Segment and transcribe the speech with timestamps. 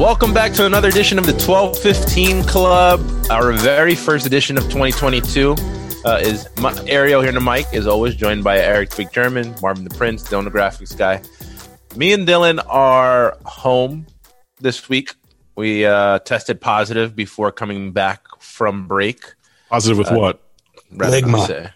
[0.00, 3.02] Welcome back to another edition of the 1215 Club.
[3.28, 5.54] Our very first edition of 2022
[6.06, 9.54] uh, is my, Ariel here in the mic, is always joined by Eric Big German,
[9.60, 11.20] Marvin the Prince, Dylan the Graphics Guy.
[11.96, 14.06] Me and Dylan are home
[14.58, 15.14] this week.
[15.54, 19.22] We uh, tested positive before coming back from break.
[19.68, 20.40] Positive with what?
[20.92, 21.46] rather Ligma.
[21.46, 21.70] say.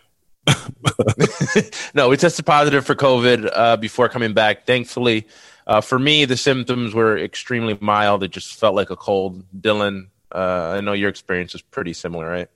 [1.95, 4.65] no, we tested positive for COVID uh, before coming back.
[4.65, 5.27] Thankfully,
[5.67, 8.23] uh, for me, the symptoms were extremely mild.
[8.23, 9.45] It just felt like a cold.
[9.59, 12.49] Dylan, uh, I know your experience is pretty similar, right?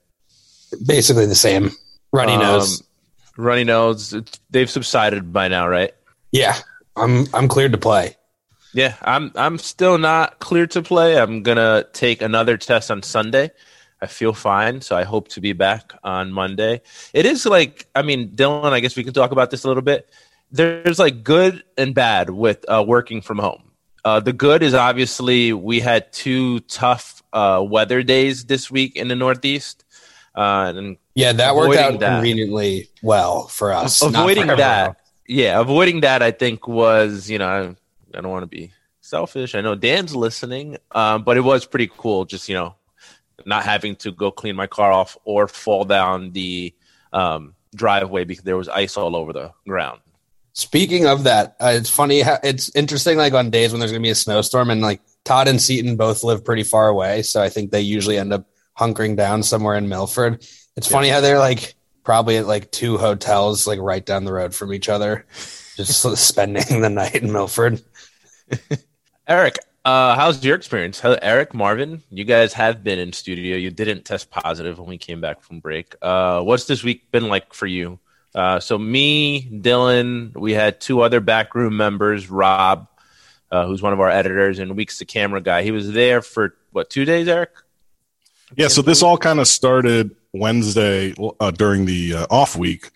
[0.85, 1.71] Basically the same.
[2.13, 2.83] Runny Um, nose.
[3.37, 4.15] Runny nose.
[4.51, 5.93] They've subsided by now, right?
[6.33, 6.57] Yeah,
[6.97, 8.17] I'm I'm cleared to play.
[8.75, 9.33] Yeah, I'm.
[9.35, 11.19] I'm still not clear to play.
[11.19, 13.51] I'm gonna take another test on Sunday.
[14.03, 16.83] I feel fine, so I hope to be back on Monday.
[17.13, 18.73] It is like, I mean, Dylan.
[18.73, 20.11] I guess we can talk about this a little bit.
[20.51, 23.65] There's like good and bad with uh, working from home.
[24.05, 29.09] Uh, the good is obviously we had two tough uh, weather days this week in
[29.09, 29.85] the Northeast,
[30.35, 32.17] uh, and Yeah, that worked out that.
[32.17, 34.01] conveniently well for us.
[34.03, 34.97] not for avoiding that
[35.29, 39.55] yeah avoiding that i think was you know i, I don't want to be selfish
[39.55, 42.75] i know dan's listening um, but it was pretty cool just you know
[43.45, 46.75] not having to go clean my car off or fall down the
[47.13, 50.01] um, driveway because there was ice all over the ground
[50.59, 52.21] Speaking of that, uh, it's funny.
[52.21, 53.17] How, it's interesting.
[53.17, 55.95] Like on days when there's going to be a snowstorm, and like Todd and Seaton
[55.95, 58.45] both live pretty far away, so I think they usually end up
[58.77, 60.45] hunkering down somewhere in Milford.
[60.77, 64.53] It's funny how they're like probably at like two hotels, like right down the road
[64.53, 65.27] from each other,
[65.77, 67.81] just spending the night in Milford.
[69.29, 74.05] eric uh, how's your experience eric marvin you guys have been in studio you didn't
[74.05, 77.67] test positive when we came back from break uh, what's this week been like for
[77.67, 77.99] you
[78.35, 82.89] uh, so me dylan we had two other backroom members rob
[83.51, 86.55] uh, who's one of our editors and weeks the camera guy he was there for
[86.73, 87.51] what two days eric
[88.57, 92.91] Yeah, so this all kind of started Wednesday uh, during the uh, off week.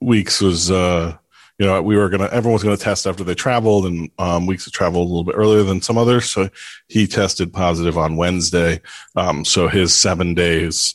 [0.00, 1.16] Weeks was, uh,
[1.58, 4.70] you know, we were gonna everyone was gonna test after they traveled, and um, weeks
[4.70, 6.30] traveled a little bit earlier than some others.
[6.30, 6.50] So
[6.88, 8.80] he tested positive on Wednesday.
[9.16, 10.94] Um, so his seven days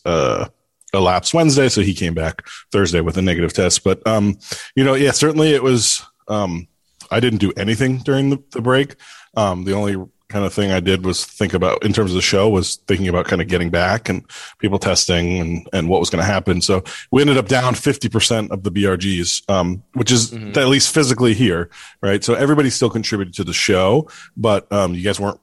[0.95, 3.83] elapsed Wednesday, so he came back Thursday with a negative test.
[3.83, 4.37] But um,
[4.75, 6.03] you know, yeah, certainly it was.
[6.27, 6.67] Um,
[7.11, 8.95] I didn't do anything during the, the break.
[9.37, 9.95] Um, the only
[10.27, 13.07] kind of thing I did was think about in terms of the show was thinking
[13.07, 14.25] about kind of getting back and
[14.57, 16.61] people testing and, and what was going to happen.
[16.61, 21.33] So we ended up down 50% of the BRGs, um, which is at least physically
[21.33, 21.69] here,
[22.01, 22.23] right?
[22.23, 25.39] So everybody still contributed to the show, but, um, you guys weren't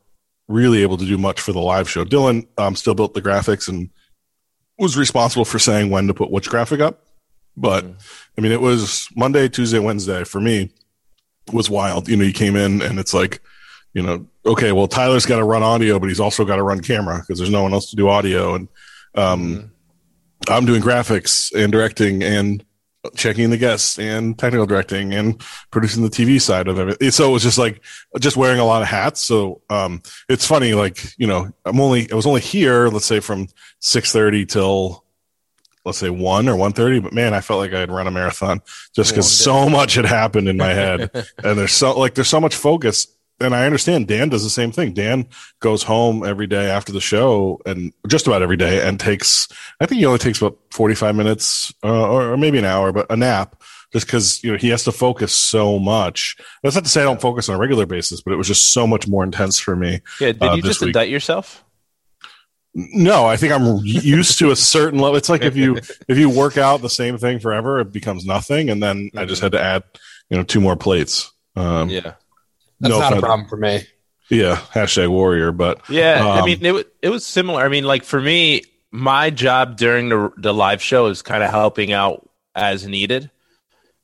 [0.48, 2.04] really able to do much for the live show.
[2.04, 3.88] Dylan, um, still built the graphics and
[4.82, 7.04] was responsible for saying when to put which graphic up.
[7.56, 7.84] But
[8.36, 10.70] I mean, it was Monday, Tuesday, Wednesday for me
[11.52, 12.08] was wild.
[12.08, 13.40] You know, you came in and it's like,
[13.94, 16.80] you know, okay, well, Tyler's got to run audio, but he's also got to run
[16.80, 18.54] camera because there's no one else to do audio.
[18.56, 18.68] And
[19.14, 19.70] um,
[20.48, 22.64] I'm doing graphics and directing and
[23.16, 27.10] checking the guests and technical directing and producing the TV side of everything.
[27.10, 27.82] So it was just like
[28.20, 29.20] just wearing a lot of hats.
[29.20, 33.20] So um, it's funny, like you know, I'm only I was only here, let's say
[33.20, 33.48] from
[33.80, 35.04] six thirty till
[35.84, 37.00] let's say one or one thirty.
[37.00, 38.62] But man, I felt like I had run a marathon
[38.94, 41.10] just because so much had happened in my head,
[41.44, 43.08] and there's so like there's so much focus.
[43.42, 44.92] And I understand Dan does the same thing.
[44.92, 45.26] Dan
[45.60, 49.48] goes home every day after the show, and just about every day, and takes.
[49.80, 52.92] I think he only takes about forty five minutes, uh, or, or maybe an hour,
[52.92, 56.36] but a nap, just because you know he has to focus so much.
[56.62, 58.66] That's not to say I don't focus on a regular basis, but it was just
[58.66, 60.00] so much more intense for me.
[60.20, 60.88] yeah did uh, you just week.
[60.88, 61.64] indict yourself
[62.74, 65.16] No, I think I'm used to a certain level.
[65.16, 65.76] It's like if you
[66.08, 69.42] if you work out the same thing forever, it becomes nothing, and then I just
[69.42, 69.82] had to add,
[70.30, 71.30] you know, two more plates.
[71.54, 72.14] Um, yeah
[72.82, 73.86] That's no not a problem for me.
[74.28, 76.92] Yeah, hashtag warrior, but Yeah, I Um, mean it.
[77.00, 77.62] It was similar.
[77.62, 81.50] I mean, like for me, my job during the the live show is kind of
[81.50, 83.30] helping out as needed.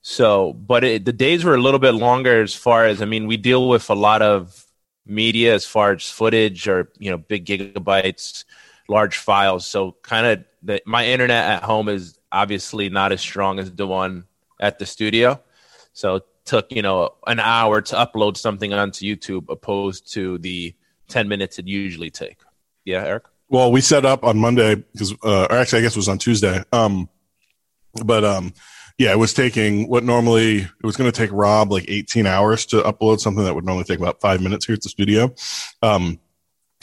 [0.02, 3.26] So, but it, the days were a little bit longer as far as I mean,
[3.26, 4.64] we deal with a lot of
[5.06, 8.44] media as far as footage or you know big gigabytes,
[8.88, 9.66] large files.
[9.66, 14.24] So, kind of my internet at home is obviously not as strong as the one
[14.60, 15.40] at the studio.
[15.92, 20.74] So took you know an hour to upload something onto YouTube opposed to the
[21.06, 22.40] ten minutes it usually take.
[22.84, 23.24] Yeah, Eric.
[23.50, 26.18] Well, we set up on Monday because, uh, or actually, I guess it was on
[26.18, 26.62] Tuesday.
[26.72, 27.08] Um,
[28.04, 28.52] but um,
[28.98, 32.66] yeah, it was taking what normally it was going to take Rob like 18 hours
[32.66, 35.34] to upload something that would normally take about five minutes here at the studio.
[35.82, 36.18] Um,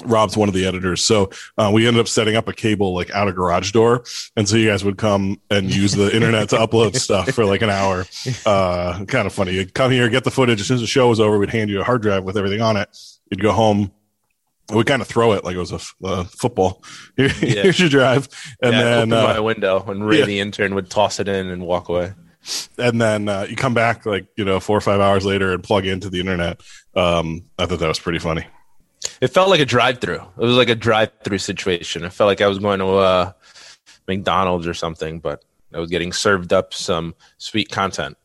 [0.04, 3.10] Rob's one of the editors, so uh, we ended up setting up a cable like
[3.12, 4.04] out a garage door,
[4.36, 7.62] and so you guys would come and use the internet to upload stuff for like
[7.62, 8.06] an hour.
[8.46, 9.54] Uh, kind of funny.
[9.54, 10.60] You'd come here, get the footage.
[10.60, 12.60] As soon as the show was over, we'd hand you a hard drive with everything
[12.62, 12.90] on it.
[13.32, 13.92] You'd go home,
[14.74, 16.84] we kind of throw it like it was a f- uh, football.
[17.18, 17.64] Here, Yeah.
[17.64, 18.28] Here's your drive,
[18.62, 20.26] and yeah, then open uh, my window, and Ray yeah.
[20.26, 22.12] the intern would toss it in and walk away.
[22.78, 25.64] and then uh, you come back like you know four or five hours later and
[25.64, 26.60] plug into the internet.
[26.96, 28.46] Um, I thought that was pretty funny.
[29.22, 30.22] It felt like a drive-through.
[30.38, 32.04] It was like a drive-through situation.
[32.04, 33.32] It felt like I was going to uh,
[34.08, 35.44] McDonald's or something, but
[35.74, 38.18] I was getting served up some sweet content.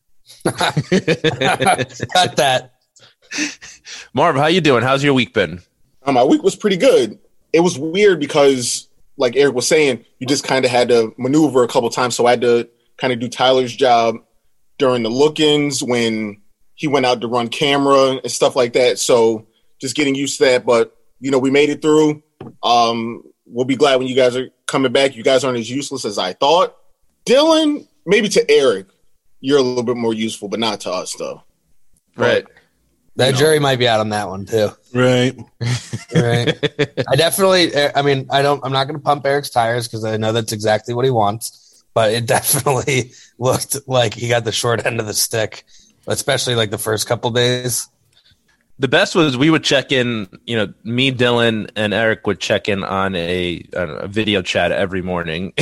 [0.44, 2.72] Got that.
[4.14, 4.82] Marv, how you doing?
[4.82, 5.60] How's your week been?
[6.04, 7.18] Um, my week was pretty good.
[7.52, 11.62] It was weird because, like Eric was saying, you just kind of had to maneuver
[11.64, 12.14] a couple times.
[12.14, 12.68] So I had to
[12.98, 14.16] kind of do Tyler's job
[14.78, 16.40] during the look-ins when
[16.74, 18.98] he went out to run camera and stuff like that.
[18.98, 19.47] So
[19.80, 20.66] just getting used to that.
[20.66, 22.22] But you know, we made it through.
[22.62, 25.16] Um, we'll be glad when you guys are coming back.
[25.16, 26.76] You guys aren't as useless as I thought.
[27.26, 28.86] Dylan, maybe to Eric,
[29.40, 31.42] you're a little bit more useful, but not to us though.
[32.16, 32.46] Right.
[33.16, 34.70] That jury might be out on that one too.
[34.94, 35.36] Right.
[36.14, 36.56] Right.
[37.06, 37.70] I definitely.
[37.76, 38.64] I mean, I don't.
[38.64, 41.84] I'm not going to pump Eric's tires because I know that's exactly what he wants.
[41.92, 45.64] But it definitely looked like he got the short end of the stick,
[46.06, 47.88] especially like the first couple days.
[48.80, 52.68] The best was we would check in, you know, me, Dylan, and Eric would check
[52.68, 55.52] in on a, a video chat every morning.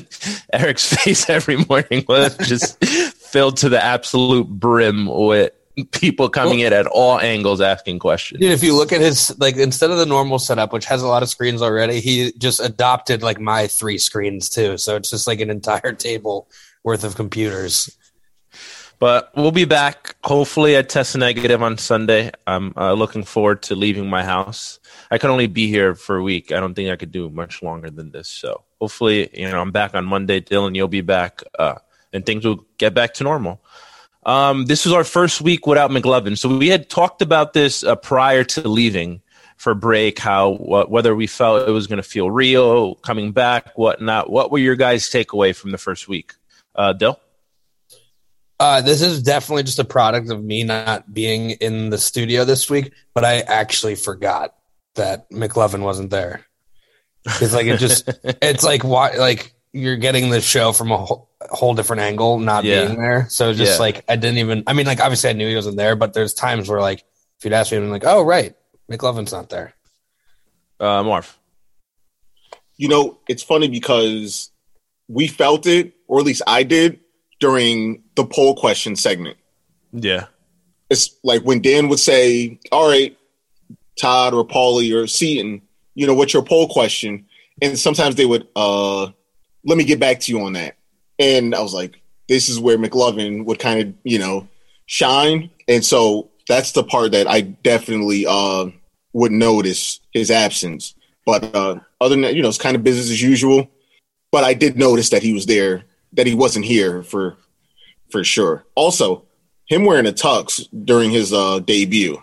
[0.52, 5.52] Eric's face every morning was just filled to the absolute brim with
[5.90, 8.40] people coming in at all angles asking questions.
[8.40, 11.06] Dude, if you look at his like instead of the normal setup, which has a
[11.06, 14.76] lot of screens already, he just adopted like my three screens too.
[14.78, 16.48] So it's just like an entire table
[16.84, 17.96] worth of computers.
[19.02, 20.14] But we'll be back.
[20.22, 22.30] Hopefully, I test negative on Sunday.
[22.46, 24.78] I'm uh, looking forward to leaving my house.
[25.10, 26.52] I can only be here for a week.
[26.52, 28.28] I don't think I could do much longer than this.
[28.28, 30.40] So hopefully, you know, I'm back on Monday.
[30.40, 31.78] Dylan, you'll be back, uh,
[32.12, 33.60] and things will get back to normal.
[34.24, 36.38] Um, this was our first week without McLovin.
[36.38, 39.20] So we had talked about this uh, prior to leaving
[39.56, 40.20] for break.
[40.20, 44.30] How wh- whether we felt it was going to feel real coming back, whatnot.
[44.30, 46.34] What were your guys' takeaway from the first week,
[46.76, 47.18] uh, Dill?
[48.62, 52.70] Uh, this is definitely just a product of me not being in the studio this
[52.70, 54.54] week, but I actually forgot
[54.94, 56.46] that McLovin wasn't there.
[57.40, 58.08] It's like it just,
[58.40, 62.62] it's like why, like you're getting the show from a whole, whole different angle, not
[62.62, 62.84] Yeah.
[62.86, 63.26] being there.
[63.30, 63.82] So just Yeah.
[63.82, 64.62] like I didn't even.
[64.68, 67.00] I mean, like obviously I knew he wasn't there, but there's times where like
[67.40, 68.54] if you'd ask me, I'm like, oh right,
[68.88, 69.74] McLovin's not there.
[70.78, 71.36] Uh, Marv.
[72.76, 74.52] you know, it's funny because
[75.08, 77.00] we felt it, or at least I did,
[77.42, 79.36] during the poll question segment.
[79.92, 80.26] Yeah.
[80.88, 83.18] It's like when Dan would say, All right,
[84.00, 85.60] Todd or Paulie or Seaton,
[85.96, 87.26] you know, what's your poll question?
[87.60, 89.06] And sometimes they would, uh,
[89.64, 90.76] let me get back to you on that.
[91.18, 94.46] And I was like, this is where McLovin would kind of, you know,
[94.86, 95.50] shine.
[95.66, 98.66] And so that's the part that I definitely uh,
[99.12, 100.94] would notice his absence.
[101.26, 103.68] But uh, other than that, you know, it's kind of business as usual.
[104.30, 107.36] But I did notice that he was there, that he wasn't here for
[108.10, 108.64] for sure.
[108.74, 109.24] Also,
[109.66, 112.22] him wearing a tux during his uh, debut.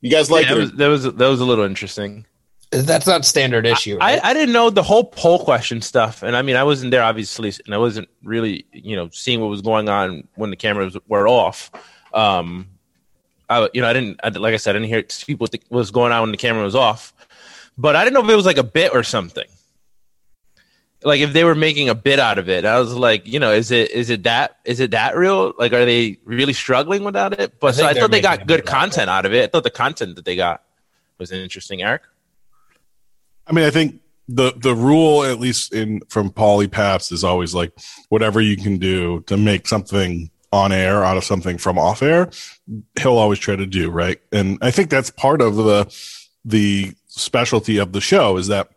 [0.00, 2.26] You guys like yeah, that was that was that was a little interesting.
[2.70, 3.96] That's not standard issue.
[4.00, 4.24] I, Right?
[4.24, 7.52] I didn't know the whole poll question stuff, and I mean I wasn't there obviously,
[7.64, 11.28] and I wasn't really you know seeing what was going on when the cameras were
[11.28, 11.70] off.
[12.12, 12.68] Um,
[13.48, 15.60] I you know I didn't I, like I said I didn't hear see what the,
[15.70, 17.14] was going on when the camera was off,
[17.78, 19.46] but I didn't know if it was like a bit or something.
[21.06, 23.52] Like if they were making a bit out of it, I was like, you know,
[23.52, 25.54] is it is it that is it that real?
[25.56, 27.60] Like, are they really struggling without it?
[27.60, 29.44] But I so I thought they got good content out of it.
[29.44, 30.64] I thought the content that they got
[31.16, 31.80] was interesting.
[31.80, 32.02] Eric.
[33.46, 37.54] I mean, I think the the rule, at least in from Paulie Pabst, is always
[37.54, 37.72] like
[38.08, 42.30] whatever you can do to make something on air out of something from off air,
[42.98, 44.20] he'll always try to do right.
[44.32, 45.86] And I think that's part of the
[46.44, 48.70] the specialty of the show is that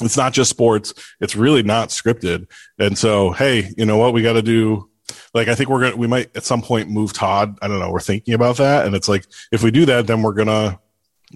[0.00, 2.48] it's not just sports; it's really not scripted.
[2.78, 4.12] And so, hey, you know what?
[4.12, 4.88] We got to do.
[5.34, 7.58] Like, I think we're gonna we might at some point move Todd.
[7.62, 7.90] I don't know.
[7.90, 10.80] We're thinking about that, and it's like if we do that, then we're gonna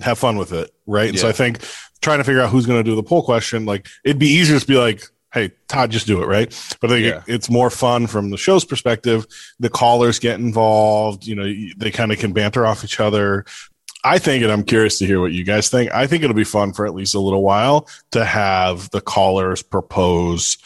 [0.01, 1.09] have fun with it, right?
[1.09, 1.59] And so I think
[2.01, 4.59] trying to figure out who's going to do the poll question, like it'd be easier
[4.61, 6.49] to be like, "Hey, Todd, just do it," right?
[6.81, 7.23] But I think Yeah.
[7.35, 9.27] it's more fun from the show's perspective.
[9.59, 11.27] The callers get involved.
[11.27, 13.45] You know, they kind of can banter off each other.
[14.05, 15.93] I think, and I'm curious to hear what you guys think.
[15.93, 19.63] I think it'll be fun for at least a little while to have the callers
[19.63, 20.57] propose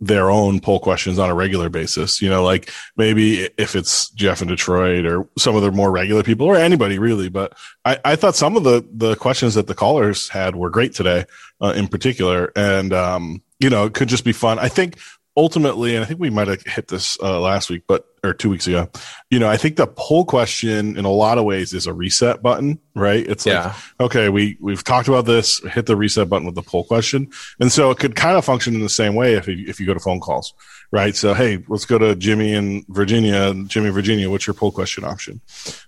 [0.00, 2.20] their own poll questions on a regular basis.
[2.20, 6.24] You know, like maybe if it's Jeff in Detroit or some of the more regular
[6.24, 7.28] people or anybody really.
[7.28, 10.92] But I, I thought some of the the questions that the callers had were great
[10.92, 11.24] today,
[11.60, 14.58] uh, in particular, and um, you know, it could just be fun.
[14.58, 14.98] I think
[15.36, 18.48] ultimately, and I think we might have hit this uh, last week, but or two
[18.50, 18.88] weeks ago.
[19.30, 22.40] You know, I think the poll question in a lot of ways is a reset
[22.40, 23.26] button, right?
[23.26, 23.74] It's like, Yeah.
[23.98, 27.72] okay, we we've talked about this, hit the reset button with the poll question, and
[27.72, 29.94] so it could kind of function in the same way if you, if you go
[29.94, 30.54] to phone calls,
[30.92, 31.16] right?
[31.16, 33.54] So hey, let's go to Jimmy in Virginia.
[33.66, 35.40] Jimmy, Virginia, what's your poll question option?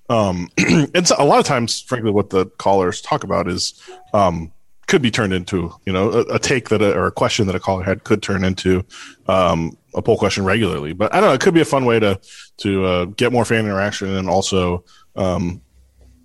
[0.08, 0.48] Um,
[1.04, 3.80] so a lot of times, frankly, what the callers talk about is
[4.12, 4.52] um,
[4.86, 7.54] could be turned into you know a, a take that a, or a question that
[7.56, 8.84] a caller had could turn into
[9.28, 10.92] um, a poll question regularly.
[10.92, 11.34] But I don't know.
[11.34, 12.20] It could be a fun way to
[12.58, 14.84] to uh, get more fan interaction and also
[15.16, 15.60] um,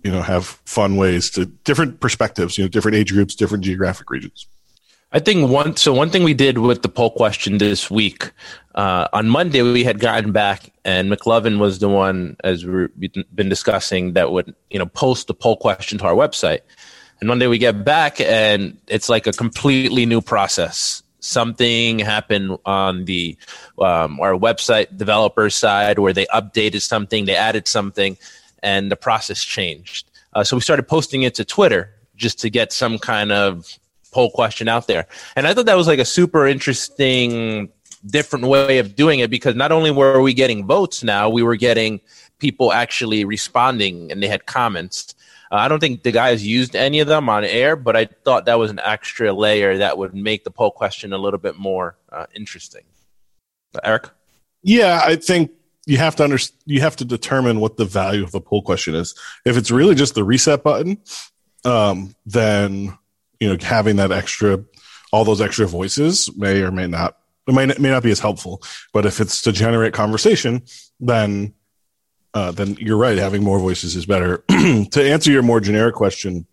[0.04, 2.58] you know have fun ways to different perspectives.
[2.58, 4.46] You know, different age groups, different geographic regions.
[5.12, 8.30] I think one so one thing we did with the poll question this week
[8.76, 13.12] uh, on Monday we had gotten back and McLovin was the one as we- we've
[13.34, 16.60] been discussing that would you know post the poll question to our website
[17.20, 21.02] and one day we get back and it's like a completely new process.
[21.20, 23.36] Something happened on the
[23.78, 28.16] um, our website developer side where they updated something, they added something,
[28.62, 30.10] and the process changed.
[30.32, 33.78] Uh, so we started posting it to Twitter just to get some kind of
[34.12, 35.06] poll question out there.
[35.36, 37.68] And I thought that was like a super interesting,
[38.06, 41.56] different way of doing it because not only were we getting votes now, we were
[41.56, 42.00] getting
[42.38, 45.14] people actually responding and they had comments.
[45.50, 48.46] Uh, I don't think the guys used any of them on air, but I thought
[48.46, 51.96] that was an extra layer that would make the poll question a little bit more
[52.12, 52.82] uh, interesting.
[53.84, 54.10] Eric?
[54.62, 55.50] Yeah, I think
[55.86, 58.94] you have to under, you have to determine what the value of the poll question
[58.94, 59.14] is.
[59.44, 60.98] If it's really just the reset button,
[61.64, 62.96] um, then
[63.38, 64.62] you know having that extra,
[65.12, 67.16] all those extra voices may or may not
[67.46, 68.62] it may may not be as helpful.
[68.92, 70.62] But if it's to generate conversation,
[71.00, 71.54] then
[72.34, 73.18] uh, then you're right.
[73.18, 74.38] Having more voices is better.
[74.48, 76.46] to answer your more generic question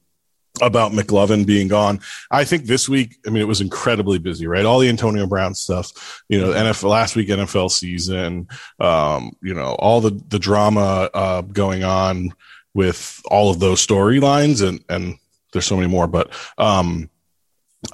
[0.61, 1.99] about McLovin being gone,
[2.31, 4.65] I think this week, I mean, it was incredibly busy, right?
[4.65, 8.47] All the Antonio Brown stuff, you know, NFL last week NFL season,
[8.79, 12.33] um, you know, all the the drama uh, going on
[12.73, 15.17] with all of those storylines, and and
[15.53, 17.09] there's so many more, but um,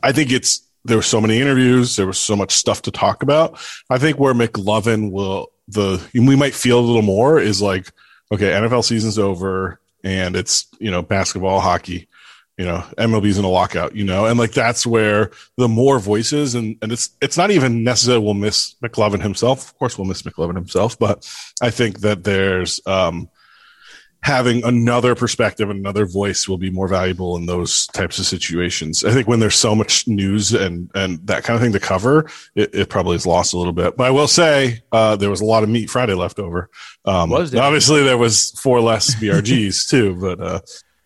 [0.02, 3.24] I think it's there were so many interviews, there was so much stuff to talk
[3.24, 3.60] about.
[3.90, 7.92] I think where McLovin will the we might feel a little more is like,
[8.32, 12.08] okay, NFL season's over, and it's you know basketball, hockey
[12.58, 14.26] you know mlb's in a lockout you know?
[14.26, 18.36] And like that's where the more voices and and it's it's not even necessarily we'll
[18.36, 19.70] miss mclovin himself.
[19.70, 21.28] Of course we'll miss mclovin himself but
[21.62, 23.30] i think that there's um
[24.24, 29.04] having another perspective and another voice will be more valuable in those types of situations
[29.04, 32.30] i think when there's so much news and and that kind of thing to cover
[32.56, 35.42] it, it probably is lost a little bit but i will say uh there was
[35.42, 36.70] a lot of meat friday left over
[37.06, 37.62] um Was there?
[37.62, 40.60] obviously there was four less brgs too but uh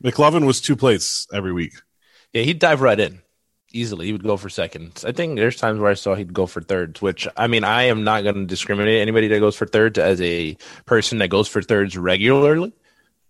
[0.04, 1.74] McLovin was two plates every week.
[2.34, 3.22] Yeah, he'd dive right in
[3.74, 4.06] easily.
[4.06, 5.04] He would go for seconds.
[5.04, 7.84] I think there's times where I saw he'd go for thirds, which I mean, I
[7.84, 10.56] am not going to discriminate anybody that goes for thirds as a
[10.86, 12.74] person that goes for thirds regularly.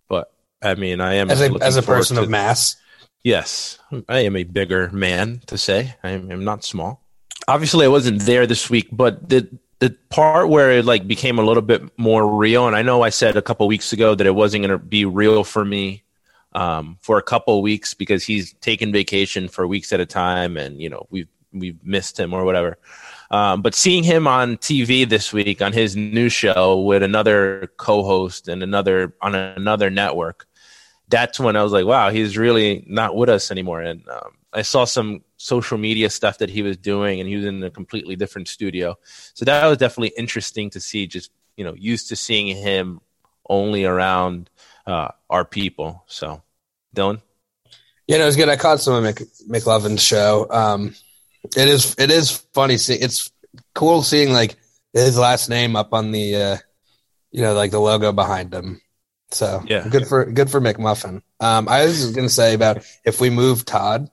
[0.07, 2.75] But I mean, I am as a as a forward person to- of mass.
[3.23, 5.95] Yes, I am a bigger man to say.
[6.03, 7.01] I am I'm not small.
[7.47, 9.49] Obviously, I wasn't there this week, but the
[9.79, 13.09] the part where it like became a little bit more real, and I know I
[13.09, 16.03] said a couple weeks ago that it wasn't going to be real for me
[16.53, 20.81] um, for a couple weeks because he's taken vacation for weeks at a time, and
[20.81, 22.77] you know we've we've missed him or whatever.
[23.29, 28.47] Um, but seeing him on TV this week on his new show with another co-host
[28.47, 30.47] and another on another network,
[31.09, 33.81] that's when I was like, wow, he's really not with us anymore.
[33.81, 37.45] And um, I saw some social media stuff that he was doing, and he was
[37.45, 38.95] in a completely different studio.
[39.33, 41.07] So that was definitely interesting to see.
[41.07, 43.01] Just you know, used to seeing him
[43.49, 44.49] only around
[44.85, 46.03] uh, our people.
[46.07, 46.41] So,
[46.95, 47.21] Dylan,
[48.07, 48.49] Yeah, no, it was good.
[48.49, 49.19] I caught some of Mc,
[49.49, 50.47] McLovin's show.
[50.49, 50.95] Um,
[51.55, 52.77] it is it is funny.
[52.77, 53.31] See, it's
[53.75, 54.55] cool seeing like
[54.93, 56.57] his last name up on the uh,
[57.31, 58.81] you know like the logo behind him.
[59.31, 59.87] So Yeah.
[59.89, 61.21] good for good for McMuffin.
[61.39, 64.09] Um, I was gonna say about if we move Todd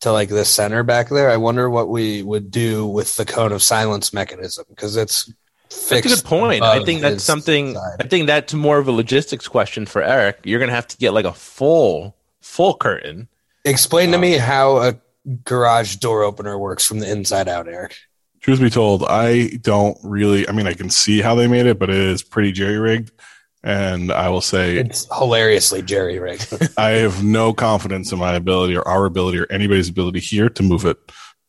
[0.00, 3.52] to like the center back there, I wonder what we would do with the cone
[3.52, 5.32] of silence mechanism because it's
[5.88, 6.62] that's a good point.
[6.62, 7.74] I think that's something.
[7.74, 7.96] side.
[8.00, 10.40] I think that's more of a logistics question for Eric.
[10.44, 13.28] You're gonna have to get like a full full curtain.
[13.64, 14.96] Explain to me how a
[15.44, 17.96] garage door opener works from the inside out, Eric.
[18.40, 20.48] Truth be told, I don't really.
[20.48, 23.12] I mean, I can see how they made it, but it is pretty jerry rigged.
[23.62, 26.52] and I will say It's hilariously jerry rigged.
[26.76, 30.62] I have no confidence in my ability or our ability or anybody's ability here to
[30.64, 30.96] move it.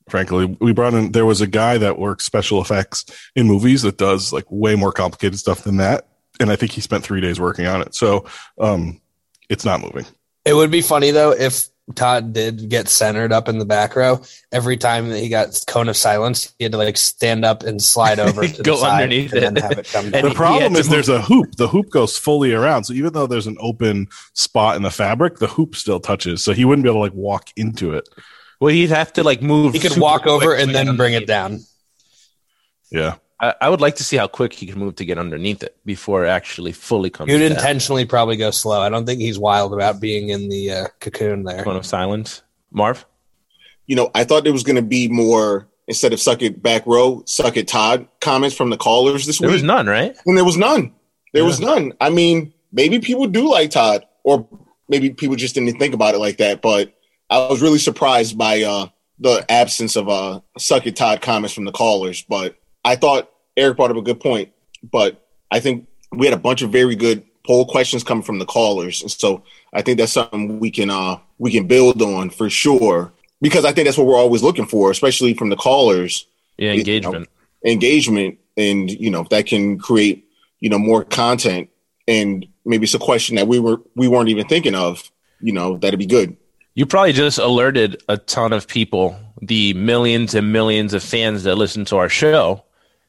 [0.09, 3.97] Frankly, we brought in there was a guy that works special effects in movies that
[3.97, 6.07] does like way more complicated stuff than that,
[6.39, 7.95] and I think he spent three days working on it.
[7.95, 8.25] So,
[8.59, 9.01] um,
[9.49, 10.05] it's not moving.
[10.45, 14.21] it would be funny though if Todd did get centered up in the back row.
[14.53, 17.81] Every time that he got cone of silence, he had to like stand up and
[17.81, 19.63] slide over to Go the side underneath and then it.
[19.63, 20.23] have it come down.
[20.23, 21.55] The problem is there's a hoop.
[21.57, 22.85] The hoop goes fully around.
[22.85, 26.41] So even though there's an open spot in the fabric, the hoop still touches.
[26.41, 28.07] So he wouldn't be able to like walk into it.
[28.61, 29.73] Well, he'd have to like move.
[29.73, 31.59] He could walk over and then bring it down.
[32.91, 33.15] Yeah.
[33.43, 35.75] I, I would like to see how quick he can move to get underneath it
[35.85, 37.29] before it actually fully comes.
[37.29, 37.57] He would down.
[37.57, 38.81] intentionally probably go slow.
[38.81, 41.63] I don't think he's wild about being in the uh, cocoon there.
[41.63, 43.05] Cone of silence, Marv.
[43.85, 46.85] You know, I thought there was going to be more instead of suck it back
[46.87, 49.55] row, suck it Todd comments from the callers this There week.
[49.55, 50.15] was none, right?
[50.25, 50.93] and there was none.
[51.33, 51.91] There was none.
[51.99, 54.47] I mean, maybe people do like Todd, or
[54.87, 56.61] maybe people just didn't think about it like that.
[56.61, 56.93] But
[57.29, 58.87] I was really surprised by uh,
[59.19, 62.21] the absence of uh, suck it Todd comments from the callers.
[62.23, 64.51] But I thought Eric brought up a good point.
[64.91, 68.45] But I think we had a bunch of very good poll questions coming from the
[68.45, 69.43] callers, and so
[69.73, 73.13] I think that's something we can uh, we can build on for sure.
[73.41, 76.25] Because I think that's what we're always looking for, especially from the callers
[76.57, 77.29] Yeah, You know, engagement.
[77.65, 80.25] engagement and you know that can create
[80.59, 81.69] you know more content
[82.07, 85.77] and maybe it's a question that we were we weren't even thinking of you know
[85.77, 86.37] that'd be good
[86.75, 91.55] You probably just alerted a ton of people, the millions and millions of fans that
[91.55, 92.63] listen to our show,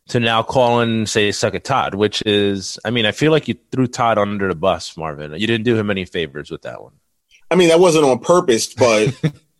[0.08, 3.48] to now call and say "suck it, Todd," which is, I mean, I feel like
[3.48, 5.32] you threw Todd under the bus, Marvin.
[5.32, 6.92] You didn't do him any favors with that one.
[7.50, 9.14] i mean that wasn't on purpose but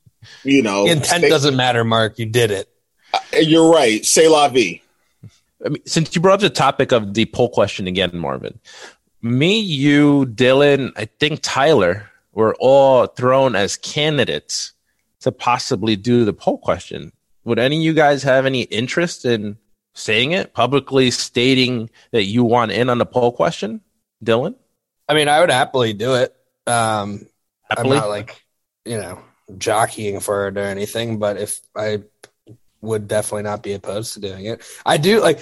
[0.44, 2.18] you know Intent say- doesn't matter, Mark.
[2.18, 2.68] You did it.
[3.12, 4.80] Uh, you're right c'est la vie
[5.64, 8.58] I mean, since you brought up the topic of the poll question again, Marvin,
[9.22, 14.72] me, you, Dylan, I think Tyler were all thrown as candidates
[15.20, 17.12] to possibly do the poll question.
[17.44, 19.56] Would any of you guys have any interest in
[19.94, 23.80] saying it publicly, stating that you want in on the poll question,
[24.22, 24.56] Dylan?
[25.08, 26.34] I mean, I would happily do it.
[26.66, 27.26] Um,
[27.70, 27.96] Happily?
[27.96, 28.44] I'm not like,
[28.84, 29.20] you know,
[29.56, 32.02] jockeying for it or anything, but if I
[32.80, 34.62] would definitely not be opposed to doing it.
[34.84, 35.40] I do like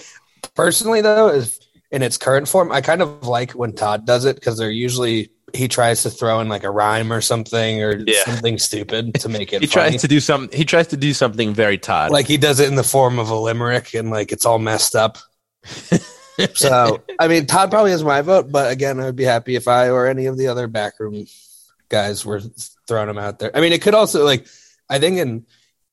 [0.54, 1.58] personally though, is
[1.90, 5.30] in its current form, I kind of like when Todd does it because they're usually
[5.54, 8.24] he tries to throw in like a rhyme or something or Yeah.
[8.24, 9.90] something stupid to make it He funny.
[9.90, 10.48] tries to do some.
[10.52, 12.10] He tries to do something very Todd.
[12.10, 14.94] like he does it in the form of a limerick and like it's all messed
[14.96, 15.18] up.
[16.54, 19.68] so I mean, Todd probably has my vote, but again, I would be happy if
[19.68, 21.26] I or any of the other backroom
[21.88, 22.40] guys were
[22.88, 23.54] throwing him out there.
[23.54, 24.46] I mean, it could also like
[24.88, 25.46] I think in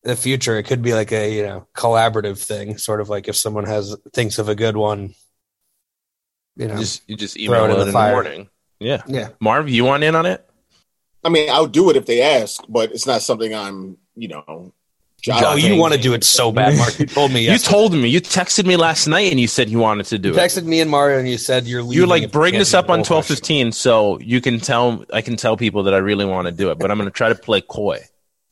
[0.03, 3.35] the future it could be like a you know collaborative thing, sort of like if
[3.35, 5.13] someone has thinks of a good one,
[6.55, 8.13] you know, you just you just Throw email it in in the the, fire.
[8.13, 8.49] morning.
[8.79, 9.29] Yeah, yeah.
[9.39, 10.45] Marv, you want in on it?
[11.21, 14.71] i mean i'll do it if they ask but it's not something i'm you know
[15.27, 16.97] Oh, you want to do it so bad, Mark.
[16.97, 17.41] You told me.
[17.51, 18.07] You told me.
[18.07, 20.37] You texted me last night, and you said you wanted to do You it.
[20.37, 21.81] texted me and Mario, and you said you're.
[21.81, 24.39] You were leaving like, if bring this up on whole twelve question." fifteen, so you
[24.39, 25.03] can tell.
[25.11, 27.13] I can tell people that I really want to do it, but I'm going to
[27.13, 27.99] try to play coy.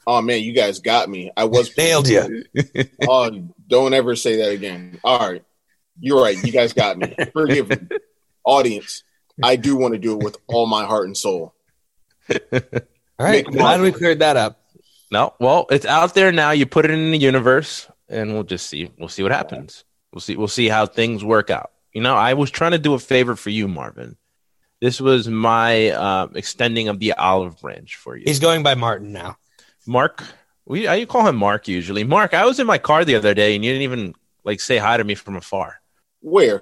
[0.08, 2.44] oh man you guys got me i was Nailed you.
[3.08, 3.32] oh
[3.70, 5.44] don't ever say that again all right
[6.02, 7.78] you're right you guys got me forgive me
[8.44, 9.04] audience
[9.44, 11.54] i do want to do it with all my heart and soul
[13.20, 13.82] All right, Make glad Mark.
[13.82, 14.62] we cleared that up.
[15.12, 16.52] No, well, it's out there now.
[16.52, 18.92] You put it in the universe, and we'll just see.
[19.00, 19.86] We'll see what happens.
[20.14, 20.36] We'll see.
[20.36, 21.72] We'll see how things work out.
[21.94, 24.18] You know, I was trying to do a favor for you, Marvin.
[24.82, 28.24] This was my uh, extending of the olive branch for you.
[28.28, 29.38] He's going by Martin now.
[29.88, 30.24] Mark,
[30.66, 32.04] we I you call him Mark usually.
[32.04, 34.78] Mark, I was in my car the other day, and you didn't even like say
[34.78, 35.82] hi to me from afar.
[36.20, 36.62] where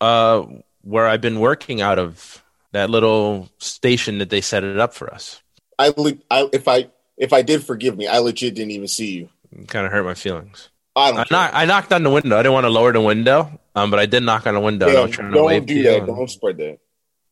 [0.00, 0.44] Uh,
[0.84, 2.42] where I've been working out of
[2.72, 5.42] that little station that they set it up for us.
[5.78, 5.92] I,
[6.30, 9.28] I if I if I did forgive me, I legit didn't even see you.
[9.66, 10.70] Kind of hurt my feelings.
[10.96, 11.20] I don't.
[11.20, 12.36] I, knock, I knocked on the window.
[12.36, 14.88] I didn't want to lower the window, um, but I did knock on the window.
[14.88, 16.06] Yeah, was trying to wave don't to do that.
[16.06, 16.78] Don't spread that.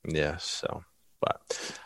[0.08, 0.82] Yeah, so
[1.22, 1.40] but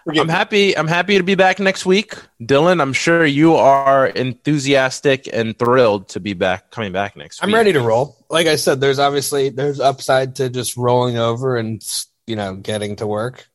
[0.04, 0.32] Forgive I'm me.
[0.32, 0.76] happy.
[0.78, 2.80] I'm happy to be back next week, Dylan.
[2.80, 7.44] I'm sure you are enthusiastic and thrilled to be back, coming back next week.
[7.44, 7.56] I'm week.
[7.56, 8.16] ready to roll.
[8.30, 11.82] Like I said, there's obviously there's upside to just rolling over and
[12.26, 13.46] you know getting to work.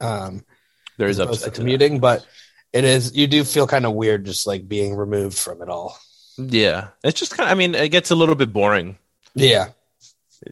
[0.00, 0.44] Um,
[0.98, 2.26] There is upside to commuting, but
[2.72, 5.96] it is you do feel kind of weird just like being removed from it all.
[6.36, 7.52] Yeah, it's just kind of.
[7.52, 8.98] I mean, it gets a little bit boring.
[9.34, 9.68] Yeah,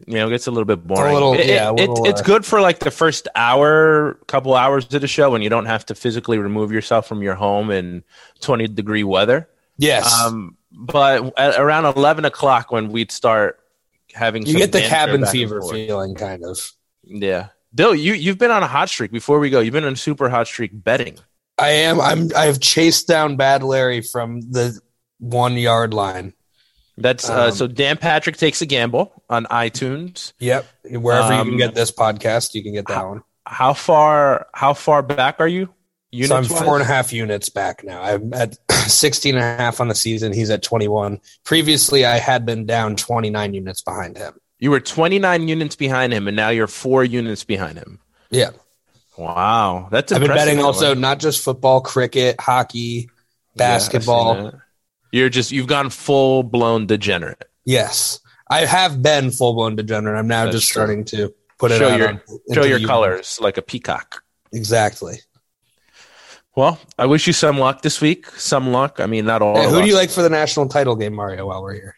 [0.07, 1.15] You know, it gets a little bit boring.
[1.15, 4.85] little- It- yeah, it- little, it's uh, good for like the first hour, couple hours
[4.93, 8.05] of the show when you don't have to physically remove yourself from your home in
[8.41, 9.49] 20 degree weather.
[9.79, 10.13] yes.
[10.23, 13.59] Um, but at around 11 o'clock when we'd start
[14.15, 16.73] having you get the cabin fever feeling, kind of.
[17.05, 17.49] Yeah.
[17.75, 19.11] Dill, you you've been on a hot streak.
[19.13, 21.19] Before we go, you've been on a super hot streak betting.
[21.59, 22.01] I am.
[22.01, 22.31] I'm.
[22.37, 24.79] I've chased down Bad Larry from the
[25.19, 26.33] one yard line.
[27.01, 27.67] That's uh, Um, so.
[27.67, 30.33] Dan Patrick takes a gamble on iTunes.
[30.39, 30.67] Yep.
[30.91, 33.23] Wherever you Um, can get this podcast, you can get that one.
[33.47, 34.47] How far?
[34.55, 35.69] How far back are you?
[36.25, 38.03] So I'm four and a half units back now.
[38.03, 40.33] I'm at 16 and a half on the season.
[40.33, 41.21] He's at 21.
[41.45, 44.35] Previously, I had been down 29 units behind him.
[44.59, 48.01] You were 29 units behind him, and now you're four units behind him.
[48.31, 48.51] Yeah.
[49.17, 53.09] Wow, that's I've been betting also not just football, cricket, hockey,
[53.55, 54.35] Yeah, basketball.
[54.35, 54.55] that.
[55.13, 57.49] You're just you've gone full blown degenerate.
[57.65, 58.21] yes.
[58.53, 60.19] I have been full blown degenerate.
[60.19, 60.81] I'm now That's just true.
[60.83, 62.21] starting to put it Show your- on-
[62.53, 64.25] Show your colors like a peacock.
[64.53, 65.21] Exactly.
[66.57, 68.27] Well, I wish you some luck this week.
[68.33, 68.99] Some luck.
[68.99, 69.55] I mean, not all.
[69.55, 69.83] Hey, who luck.
[69.85, 71.95] do you like for the national title game, Mario, while we're here?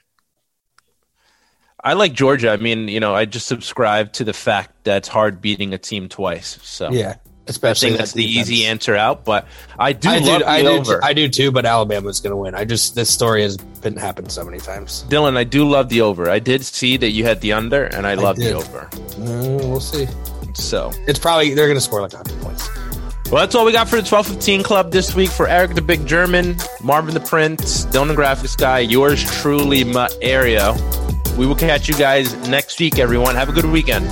[1.82, 2.50] I like Georgia.
[2.50, 5.78] I mean, you know, I just subscribe to the fact that it's hard beating a
[5.78, 6.58] team twice.
[6.62, 7.16] So Yeah.
[7.42, 9.24] I Especially think that's the easy answer out.
[9.24, 9.46] But
[9.78, 11.04] I do I love do, the I do, over.
[11.04, 12.54] I do too, but Alabama's going to win.
[12.54, 15.04] I just this story has been happened so many times.
[15.08, 16.30] Dylan, I do love the over.
[16.30, 18.88] I did see that you had the under, and I, love the over.
[18.94, 20.06] Uh, we'll see.
[20.54, 22.68] So, It's probably they're going to score like 100 points.
[23.30, 25.30] well, that's all we got for the 1215 Club this week.
[25.30, 30.08] For Eric the Big German, Marvin the Prince, Dylan the Graphics Guy, yours truly, Ma
[30.22, 30.76] Ario.
[31.36, 33.34] We will catch you guys next week, everyone.
[33.34, 34.06] Have a good weekend.